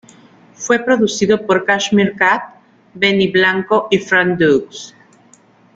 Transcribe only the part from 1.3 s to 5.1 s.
por Cashmere Cat, Benny Blanco y Frank Dukes.